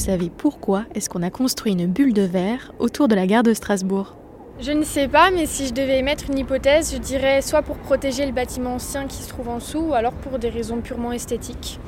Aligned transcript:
savez 0.00 0.30
pourquoi 0.30 0.84
est-ce 0.94 1.08
qu'on 1.08 1.22
a 1.22 1.30
construit 1.30 1.72
une 1.72 1.86
bulle 1.86 2.12
de 2.12 2.22
verre 2.22 2.72
autour 2.78 3.06
de 3.06 3.14
la 3.14 3.26
gare 3.26 3.42
de 3.42 3.52
Strasbourg 3.52 4.16
Je 4.58 4.72
ne 4.72 4.82
sais 4.82 5.08
pas, 5.08 5.30
mais 5.30 5.46
si 5.46 5.66
je 5.66 5.74
devais 5.74 5.98
émettre 5.98 6.24
une 6.30 6.38
hypothèse, 6.38 6.92
je 6.94 6.98
dirais 6.98 7.42
soit 7.42 7.62
pour 7.62 7.76
protéger 7.76 8.24
le 8.24 8.32
bâtiment 8.32 8.74
ancien 8.74 9.06
qui 9.06 9.22
se 9.22 9.28
trouve 9.28 9.48
en 9.48 9.58
dessous, 9.58 9.90
ou 9.90 9.94
alors 9.94 10.14
pour 10.14 10.38
des 10.38 10.48
raisons 10.48 10.80
purement 10.80 11.12
esthéques. 11.12 11.78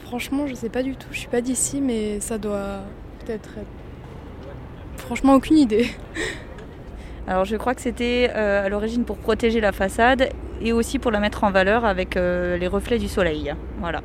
Franchement, 0.00 0.46
je 0.46 0.54
sais 0.54 0.68
pas 0.68 0.82
du 0.82 0.96
tout. 0.96 1.06
Je 1.12 1.18
suis 1.20 1.28
pas 1.28 1.40
d'ici, 1.40 1.80
mais 1.80 2.18
ça 2.20 2.38
doit 2.38 2.80
peut-être 3.20 3.50
être. 3.58 3.66
Franchement, 4.96 5.34
aucune 5.34 5.58
idée. 5.58 5.88
Alors 7.28 7.44
je 7.44 7.56
crois 7.56 7.74
que 7.74 7.82
c'était 7.82 8.30
euh, 8.34 8.64
à 8.64 8.68
l'origine 8.68 9.04
pour 9.04 9.18
protéger 9.18 9.60
la 9.60 9.72
façade 9.72 10.30
et 10.62 10.72
aussi 10.72 10.98
pour 10.98 11.10
la 11.10 11.20
mettre 11.20 11.44
en 11.44 11.50
valeur 11.50 11.84
avec 11.84 12.16
euh, 12.16 12.56
les 12.56 12.66
reflets 12.66 12.98
du 12.98 13.06
soleil. 13.06 13.54
Voilà. 13.80 14.00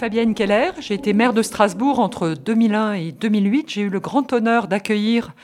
Fabienne 0.00 0.32
Keller, 0.32 0.70
j'ai 0.78 0.94
été 0.94 1.12
maire 1.12 1.34
de 1.34 1.42
Strasbourg 1.42 1.98
entre 1.98 2.30
2001 2.30 2.94
et 2.94 3.12
2008. 3.12 3.68
J'ai 3.68 3.82
eu 3.82 3.90
le 3.90 4.00
grand 4.00 4.32
honneur 4.32 4.66
d'accueillir 4.66 5.34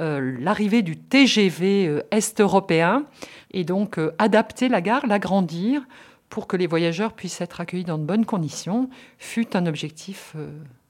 euh, 0.00 0.34
l'arrivée 0.40 0.80
du 0.80 0.96
TGV 0.96 1.86
euh, 1.86 2.02
Est 2.10 2.40
européen 2.40 3.04
et 3.50 3.64
donc 3.64 3.98
euh, 3.98 4.14
adapter 4.16 4.70
la 4.70 4.80
gare, 4.80 5.06
l'agrandir 5.06 5.82
pour 6.30 6.46
que 6.46 6.56
les 6.56 6.66
voyageurs 6.66 7.12
puissent 7.12 7.42
être 7.42 7.60
accueillis 7.60 7.84
dans 7.84 7.98
de 7.98 8.04
bonnes 8.04 8.24
conditions 8.24 8.88
fut 9.18 9.54
un 9.54 9.66
objectif 9.66 10.34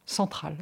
central. 0.06 0.55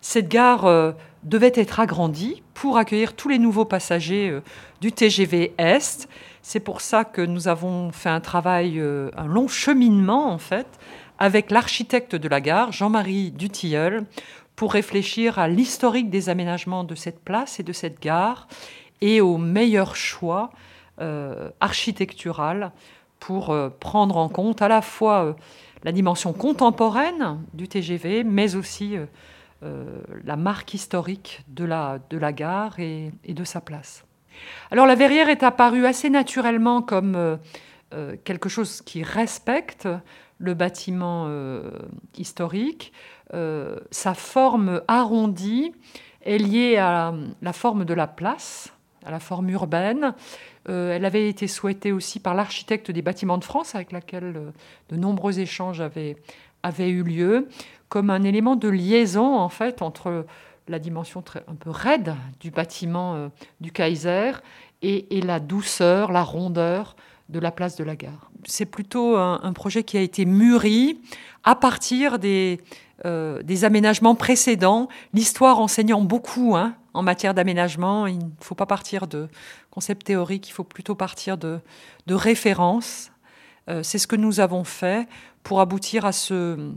Cette 0.00 0.28
gare 0.28 0.94
devait 1.24 1.52
être 1.54 1.80
agrandie 1.80 2.42
pour 2.54 2.76
accueillir 2.76 3.14
tous 3.14 3.28
les 3.28 3.38
nouveaux 3.40 3.64
passagers 3.64 4.38
du 4.80 4.92
TGV 4.92 5.54
Est. 5.58 6.08
C'est 6.42 6.60
pour 6.60 6.82
ça 6.82 7.04
que 7.04 7.22
nous 7.22 7.48
avons 7.48 7.90
fait 7.92 8.10
un 8.10 8.20
travail, 8.20 8.80
un 8.80 9.26
long 9.26 9.48
cheminement 9.48 10.30
en 10.30 10.38
fait, 10.38 10.66
avec 11.18 11.50
l'architecte 11.50 12.16
de 12.16 12.28
la 12.28 12.40
gare, 12.40 12.72
Jean-Marie 12.72 13.30
Dutilleul, 13.30 14.04
pour 14.56 14.72
réfléchir 14.72 15.38
à 15.38 15.48
l'historique 15.48 16.10
des 16.10 16.28
aménagements 16.28 16.84
de 16.84 16.94
cette 16.94 17.20
place 17.20 17.60
et 17.60 17.62
de 17.62 17.72
cette 17.72 18.00
gare 18.00 18.46
et 19.00 19.20
au 19.20 19.36
meilleur 19.36 19.96
choix 19.96 20.50
euh, 21.00 21.50
architectural 21.60 22.70
pour 23.18 23.50
euh, 23.50 23.68
prendre 23.68 24.16
en 24.16 24.28
compte 24.28 24.62
à 24.62 24.68
la 24.68 24.80
fois 24.80 25.24
euh, 25.24 25.32
la 25.82 25.92
dimension 25.92 26.32
contemporaine 26.32 27.40
du 27.52 27.68
TGV, 27.68 28.24
mais 28.24 28.54
aussi 28.54 28.96
la 30.24 30.36
marque 30.36 30.74
historique 30.74 31.42
de 31.48 31.64
la, 31.64 31.98
de 32.10 32.18
la 32.18 32.32
gare 32.32 32.78
et, 32.80 33.12
de 33.26 33.44
sa 33.44 33.60
place. 33.60 34.04
Alors 34.70 34.86
la 34.86 34.94
verrière 34.94 35.28
est 35.28 35.42
apparue 35.42 35.86
assez 35.86 36.10
naturellement 36.10 36.80
comme 36.80 37.38
quelque 38.24 38.48
chose 38.48 38.82
qui 38.82 39.02
respecte 39.04 39.86
le 40.38 40.54
bâtiment 40.54 41.24
euh, 41.28 41.70
historique. 42.16 42.92
Euh, 43.32 43.78
sa 43.90 44.14
forme 44.14 44.82
arrondie 44.88 45.72
est 46.22 46.38
liée 46.38 46.76
à 46.76 47.14
la 47.42 47.52
forme 47.52 47.84
de 47.84 47.94
la 47.94 48.06
place, 48.06 48.72
à 49.04 49.10
la 49.10 49.20
forme 49.20 49.50
urbaine. 49.50 50.14
Euh, 50.68 50.94
elle 50.94 51.04
avait 51.04 51.28
été 51.28 51.46
souhaitée 51.46 51.92
aussi 51.92 52.20
par 52.20 52.34
l'architecte 52.34 52.90
des 52.90 53.02
bâtiments 53.02 53.38
de 53.38 53.44
France, 53.44 53.74
avec 53.74 53.92
laquelle 53.92 54.52
de 54.88 54.96
nombreux 54.96 55.40
échanges 55.40 55.80
avaient, 55.80 56.16
avaient, 56.62 56.88
eu 56.88 57.02
lieu, 57.02 57.48
comme 57.88 58.10
un 58.10 58.22
élément 58.22 58.56
de 58.56 58.68
liaison 58.68 59.36
en 59.36 59.48
fait 59.48 59.82
entre 59.82 60.26
la 60.66 60.78
dimension 60.78 61.22
un 61.46 61.54
peu 61.54 61.68
raide 61.68 62.14
du 62.40 62.50
bâtiment 62.50 63.30
du 63.60 63.70
Kaiser 63.70 64.32
et, 64.80 65.20
la 65.20 65.40
douceur, 65.40 66.10
la 66.10 66.22
rondeur 66.22 66.96
de 67.28 67.38
la 67.38 67.50
place 67.50 67.76
de 67.76 67.84
la 67.84 67.96
gare. 67.96 68.30
C'est 68.46 68.66
plutôt 68.66 69.16
un, 69.16 69.52
projet 69.52 69.82
qui 69.82 69.96
a 69.96 70.00
été 70.00 70.24
mûri 70.26 71.00
à 71.42 71.54
partir 71.54 72.18
des, 72.18 72.60
euh, 73.06 73.42
aménagements 73.62 74.14
précédents, 74.14 74.88
l'histoire 75.14 75.58
enseignant 75.58 76.02
beaucoup 76.02 76.54
hein, 76.56 76.74
en 76.92 77.02
matière 77.02 77.34
d'aménagement. 77.34 78.06
Il 78.06 78.18
ne 78.18 78.30
faut 78.40 78.54
pas 78.54 78.66
partir 78.66 79.06
de 79.06 79.28
concepts 79.70 80.04
théoriques, 80.04 80.48
il 80.48 80.52
faut 80.52 80.64
plutôt 80.64 80.94
partir 80.94 81.38
de, 81.38 81.60
références. 82.08 83.10
Euh, 83.70 83.82
c'est 83.82 83.98
ce 83.98 84.06
que 84.06 84.16
nous 84.16 84.40
avons 84.40 84.64
fait 84.64 85.08
pour 85.42 85.60
aboutir 85.60 86.04
à, 86.04 86.12
ce, 86.12 86.72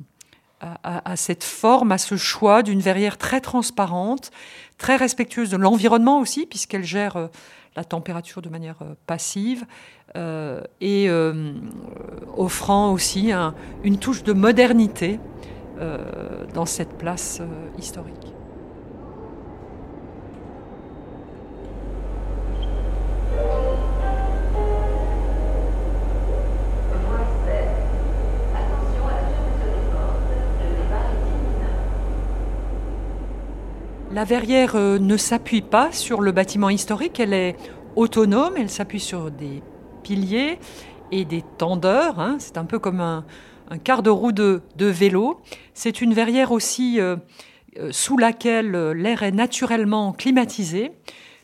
à, 0.61 1.11
à 1.11 1.15
cette 1.17 1.43
forme, 1.43 1.91
à 1.91 1.97
ce 1.97 2.15
choix 2.15 2.63
d'une 2.63 2.79
verrière 2.79 3.17
très 3.17 3.41
transparente, 3.41 4.31
très 4.77 4.95
respectueuse 4.95 5.49
de 5.49 5.57
l'environnement 5.57 6.21
aussi, 6.21 6.45
puisqu'elle 6.45 6.85
gère 6.85 7.17
euh, 7.17 7.27
la 7.75 7.83
température 7.83 8.41
de 8.41 8.49
manière 8.49 8.77
passive, 9.05 9.65
et 10.81 11.09
euh, 11.09 11.53
offrant 12.35 12.91
aussi 12.91 13.31
une 13.83 13.97
touche 13.97 14.23
de 14.23 14.33
modernité 14.33 15.19
euh, 15.79 16.45
dans 16.53 16.65
cette 16.65 16.97
place 16.97 17.41
historique. 17.77 18.13
La 34.11 34.23
verrière 34.23 34.75
ne 34.75 35.15
s'appuie 35.15 35.61
pas 35.61 35.91
sur 35.91 36.21
le 36.21 36.31
bâtiment 36.31 36.69
historique, 36.69 37.19
elle 37.19 37.33
est 37.33 37.55
autonome, 37.95 38.53
elle 38.57 38.69
s'appuie 38.69 38.99
sur 38.99 39.29
des 39.29 39.61
et 41.11 41.25
des 41.25 41.43
tendeurs. 41.57 42.19
Hein. 42.19 42.37
C'est 42.39 42.57
un 42.57 42.65
peu 42.65 42.79
comme 42.79 43.01
un, 43.01 43.25
quart 43.83 44.03
de 44.03 44.09
roue 44.09 44.31
de, 44.31 44.61
vélo. 44.79 45.41
C'est 45.73 46.01
une 46.01 46.13
verrière 46.13 46.51
aussi 46.51 46.99
euh, 46.99 47.17
euh, 47.79 47.89
sous 47.91 48.17
laquelle 48.17 48.75
euh, 48.75 48.93
l'air 48.93 49.23
est 49.23 49.31
naturellement 49.31 50.13
climatisé, 50.13 50.91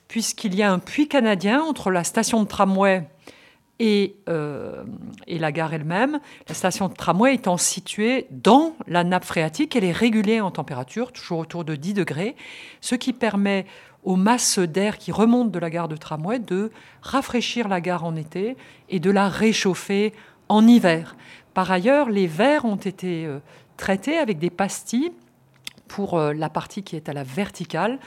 puisqu'il 0.08 0.56
y 0.56 0.64
a 0.64 0.72
un 0.72 0.80
puits 0.80 1.08
canadien 1.08 1.62
entre 1.62 1.92
la 1.92 2.04
station 2.04 2.44
de 2.44 2.48
tramway 2.48 3.08
et, 3.80 4.16
et 5.28 5.40
la 5.40 5.52
gare 5.52 5.74
elle-même. 5.74 6.20
La 6.48 6.54
station 6.54 6.88
de 6.88 6.94
tramway 6.94 7.36
étant 7.36 7.58
située 7.58 8.28
dans 8.32 8.76
la 8.88 9.04
nappe 9.04 9.26
phréatique, 9.26 9.76
elle 9.76 9.84
est 9.84 9.92
régulée 9.92 10.42
en 10.42 10.52
température, 10.52 11.12
toujours 11.12 11.40
autour 11.40 11.66
de 11.66 11.76
10 11.76 11.96
degrés, 11.96 12.36
ce 12.82 12.96
qui 12.96 13.14
permet 13.14 13.66
aux 14.04 14.16
masses 14.16 14.60
d'air 14.60 14.98
qui 14.98 15.12
remontent 15.12 15.50
de 15.50 15.60
la 15.60 15.70
gare 15.70 15.88
de 15.88 15.96
tramway 15.96 16.40
de 16.40 16.72
rafraîchir 17.02 17.68
la 17.68 17.82
gare 17.82 18.04
en 18.04 18.16
été 18.16 18.58
et 18.90 19.00
de 19.00 19.12
la 19.12 19.30
réchauffer 19.30 20.14
en 20.50 20.68
hiver. 20.68 21.16
Par 21.54 21.72
ailleurs, 21.72 22.10
les 22.10 22.28
verres 22.28 22.66
ont 22.66 22.76
été 22.76 23.26
euh, 23.26 23.40
traités 23.78 24.18
avec 24.18 24.40
des 24.40 24.50
pastilles 24.50 25.12
pour 25.88 26.18
euh, 26.18 26.34
la 26.34 26.50
partie 26.50 26.84
qui 26.84 26.96
est 26.96 27.10
à 27.10 27.14
la 27.14 27.24
verticale, 27.24 28.00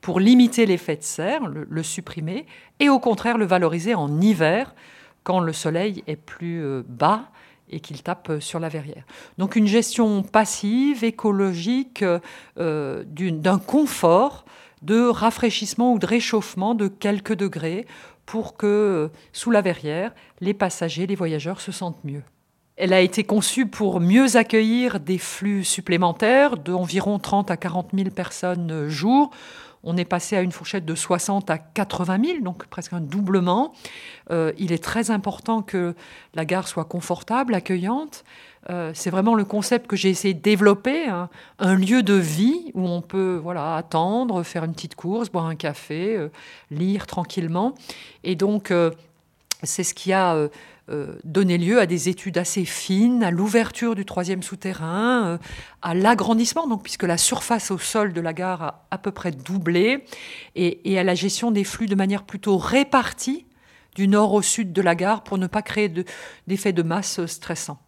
pour 0.00 0.20
limiter 0.20 0.66
l'effet 0.66 0.96
de 0.96 1.02
serre, 1.02 1.46
le, 1.46 1.82
supprimer, 1.82 2.46
et 2.78 2.90
au 2.90 2.98
contraire 2.98 3.38
le 3.38 3.46
valoriser 3.46 3.94
en 3.94 4.20
hiver, 4.20 4.74
quand 5.24 5.40
le 5.40 5.52
soleil 5.52 6.04
est 6.06 6.16
plus 6.16 6.62
euh, 6.62 6.82
bas 6.86 7.30
et 7.70 7.80
qu'il 7.80 8.02
tape 8.02 8.30
sur 8.40 8.60
la 8.60 8.68
verrière. 8.68 9.04
Donc 9.38 9.56
une 9.56 9.66
gestion 9.66 10.22
passive, 10.22 11.02
écologique, 11.02 12.04
d'un 12.56 13.58
confort 13.58 14.44
de 14.82 15.00
rafraîchissement 15.08 15.94
ou 15.94 15.98
de 15.98 16.06
réchauffement 16.06 16.74
de 16.74 16.88
quelques 16.88 17.34
degrés 17.34 17.86
pour 18.26 18.56
que, 18.56 18.66
euh, 18.66 19.08
sous 19.32 19.50
la 19.50 19.60
verrière, 19.60 20.12
les 20.40 20.54
passagers, 20.54 21.06
les 21.06 21.14
voyageurs 21.14 21.60
se 21.60 21.72
sentent 21.72 22.02
mieux. 22.04 22.22
Elle 22.76 22.92
a 22.92 23.00
été 23.00 23.22
conçue 23.22 23.66
pour 23.66 24.00
mieux 24.00 24.36
accueillir 24.36 24.98
des 24.98 25.18
flux 25.18 25.62
supplémentaires 25.62 26.56
d'environ 26.56 27.20
30 27.20 27.52
à 27.52 27.56
40 27.56 27.90
000 27.94 28.10
personnes 28.10 28.70
euh, 28.72 28.88
jour. 28.88 29.30
On 29.84 29.96
est 29.96 30.04
passé 30.04 30.34
à 30.36 30.40
une 30.40 30.50
fourchette 30.50 30.84
de 30.84 30.94
60 30.96 31.50
à 31.50 31.58
80 31.58 32.18
000, 32.24 32.40
donc 32.40 32.66
presque 32.66 32.92
un 32.92 33.00
doublement. 33.00 33.74
Euh, 34.32 34.52
il 34.58 34.72
est 34.72 34.82
très 34.82 35.12
important 35.12 35.62
que 35.62 35.94
la 36.34 36.44
gare 36.44 36.66
soit 36.66 36.86
confortable, 36.86 37.54
accueillante. 37.54 38.24
Euh, 38.70 38.90
c'est 38.94 39.10
vraiment 39.10 39.34
le 39.34 39.44
concept 39.44 39.86
que 39.86 39.94
j'ai 39.94 40.08
essayé 40.08 40.34
de 40.34 40.40
développer, 40.40 41.06
hein. 41.06 41.28
un 41.60 41.76
lieu 41.76 42.02
de 42.02 42.14
vie 42.14 42.72
où 42.74 42.88
on 42.88 43.02
peut 43.02 43.38
voilà, 43.40 43.76
attendre, 43.76 44.42
faire 44.42 44.64
une 44.64 44.72
petite 44.72 44.96
course, 44.96 45.30
boire 45.30 45.46
un 45.46 45.54
café, 45.54 46.28
lire 46.70 47.06
tranquillement. 47.06 47.74
Et 48.24 48.36
donc, 48.36 48.72
c'est 49.62 49.84
ce 49.84 49.92
qui 49.92 50.14
a 50.14 50.48
donné 51.24 51.56
lieu 51.56 51.80
à 51.80 51.86
des 51.86 52.10
études 52.10 52.36
assez 52.36 52.64
fines, 52.64 53.22
à 53.24 53.30
l'ouverture 53.30 53.94
du 53.94 54.04
troisième 54.04 54.42
souterrain, 54.42 55.38
à 55.80 55.94
l'agrandissement, 55.94 56.66
donc 56.66 56.82
puisque 56.82 57.04
la 57.04 57.16
surface 57.16 57.70
au 57.70 57.78
sol 57.78 58.12
de 58.12 58.20
la 58.20 58.34
gare 58.34 58.62
a 58.62 58.86
à 58.90 58.98
peu 58.98 59.10
près 59.10 59.30
doublé, 59.30 60.04
et, 60.56 60.98
à 60.98 61.04
la 61.04 61.14
gestion 61.14 61.50
des 61.50 61.64
flux 61.64 61.86
de 61.86 61.94
manière 61.94 62.24
plutôt 62.24 62.58
répartie 62.58 63.46
du 63.94 64.08
nord 64.08 64.34
au 64.34 64.42
sud 64.42 64.72
de 64.72 64.82
la 64.82 64.94
gare 64.94 65.24
pour 65.24 65.38
ne 65.38 65.46
pas 65.46 65.62
créer 65.62 65.88
d'effets 66.46 66.72
de, 66.72 66.82
masse 66.82 67.24
stressants. 67.26 67.78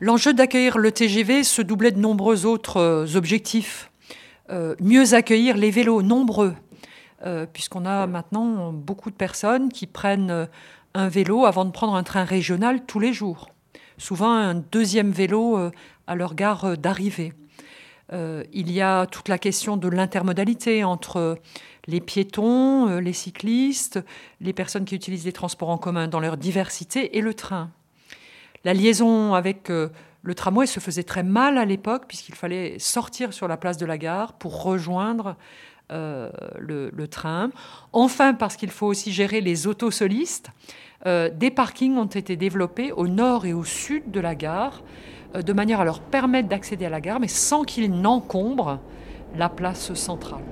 L'enjeu 0.00 0.32
d'accueillir 0.32 0.78
le 0.78 0.92
TGV 0.92 1.42
se 1.42 1.62
doublait 1.62 1.90
de 1.90 1.98
nombreux 1.98 2.46
autres 2.46 2.78
euh, 2.78 3.16
objectifs. 3.16 3.90
Euh, 4.50 4.74
mieux 4.80 5.14
accueillir 5.14 5.56
les 5.56 5.70
vélos 5.70 6.02
nombreux, 6.02 6.54
puisqu'on 7.52 7.84
a 7.84 8.06
maintenant 8.06 8.72
beaucoup 8.72 9.10
de 9.10 9.16
personnes 9.16 9.70
qui 9.70 9.88
prennent 9.88 10.46
un 10.96 11.08
vélo 11.08 11.44
avant 11.44 11.64
de 11.64 11.70
prendre 11.70 11.94
un 11.94 12.02
train 12.02 12.24
régional 12.24 12.84
tous 12.86 12.98
les 12.98 13.12
jours. 13.12 13.50
Souvent 13.98 14.32
un 14.32 14.54
deuxième 14.54 15.10
vélo 15.10 15.58
à 16.06 16.14
leur 16.14 16.34
gare 16.34 16.76
d'arrivée. 16.76 17.32
il 18.12 18.72
y 18.72 18.80
a 18.80 19.06
toute 19.06 19.28
la 19.28 19.38
question 19.38 19.76
de 19.76 19.88
l'intermodalité 19.88 20.84
entre 20.84 21.38
les 21.86 22.00
piétons, 22.00 22.98
les 22.98 23.12
cyclistes, 23.12 24.00
les 24.40 24.52
personnes 24.52 24.84
qui 24.84 24.94
utilisent 24.94 25.24
les 25.24 25.32
transports 25.32 25.70
en 25.70 25.78
commun 25.78 26.08
dans 26.08 26.20
leur 26.20 26.36
diversité 26.36 27.16
et 27.16 27.20
le 27.20 27.32
train. 27.32 27.70
La 28.64 28.74
liaison 28.74 29.34
avec 29.34 29.68
le 29.68 30.34
tramway 30.34 30.66
se 30.66 30.80
faisait 30.80 31.04
très 31.04 31.22
mal 31.22 31.56
à 31.56 31.64
l'époque 31.64 32.04
puisqu'il 32.08 32.34
fallait 32.34 32.78
sortir 32.78 33.32
sur 33.32 33.48
la 33.48 33.56
place 33.56 33.78
de 33.78 33.86
la 33.86 33.96
gare 33.96 34.34
pour 34.34 34.62
rejoindre 34.62 35.36
euh, 35.92 36.30
le, 36.58 37.06
train. 37.06 37.50
Enfin, 37.92 38.34
parce 38.34 38.56
qu'il 38.56 38.70
faut 38.70 38.88
aussi 38.88 39.12
gérer 39.12 39.40
les 39.40 39.68
autosolistes, 39.68 40.50
euh, 41.04 41.30
des 41.30 41.50
parkings 41.50 41.96
ont 41.96 42.06
été 42.06 42.36
développés 42.36 42.92
au 42.92 43.06
nord 43.06 43.44
et 43.44 43.52
au 43.52 43.64
sud 43.64 44.10
de 44.10 44.20
la 44.20 44.34
gare 44.34 44.82
euh, 45.34 45.42
de 45.42 45.52
manière 45.52 45.80
à 45.80 45.84
leur 45.84 46.00
permettre 46.00 46.48
d'accéder 46.48 46.86
à 46.86 46.90
la 46.90 47.00
gare, 47.00 47.20
mais 47.20 47.28
sans 47.28 47.64
qu'ils 47.64 47.90
n'encombrent 47.92 48.78
la 49.36 49.48
place 49.48 49.92
centrale. 49.94 50.44